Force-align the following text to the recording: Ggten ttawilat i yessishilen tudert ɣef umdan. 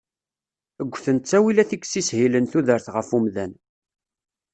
Ggten 0.91 1.17
ttawilat 1.17 1.71
i 1.77 1.77
yessishilen 1.81 2.45
tudert 2.51 2.87
ɣef 2.95 3.09
umdan. 3.17 3.53